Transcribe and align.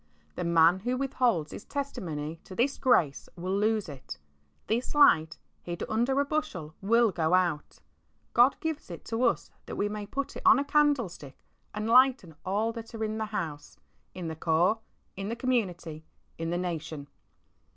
The 0.33 0.43
man 0.43 0.79
who 0.79 0.97
withholds 0.97 1.51
his 1.51 1.63
testimony 1.63 2.39
to 2.45 2.55
this 2.55 2.79
grace 2.79 3.29
will 3.35 3.55
lose 3.55 3.87
it. 3.87 4.17
This 4.65 4.95
light, 4.95 5.37
hid 5.61 5.83
under 5.87 6.19
a 6.19 6.25
bushel, 6.25 6.73
will 6.81 7.11
go 7.11 7.35
out. 7.35 7.81
God 8.33 8.55
gives 8.61 8.89
it 8.89 9.05
to 9.05 9.21
us 9.25 9.51
that 9.67 9.75
we 9.75 9.89
may 9.89 10.07
put 10.07 10.35
it 10.35 10.41
on 10.43 10.57
a 10.57 10.65
candle 10.65 11.07
stick 11.07 11.37
and 11.71 11.87
lighten 11.87 12.33
all 12.43 12.71
that 12.71 12.95
are 12.95 13.03
in 13.03 13.19
the 13.19 13.25
house, 13.25 13.77
in 14.15 14.27
the 14.27 14.35
Corps, 14.35 14.79
in 15.15 15.29
the 15.29 15.35
community, 15.35 16.03
in 16.39 16.49
the 16.49 16.57
nation. 16.57 17.07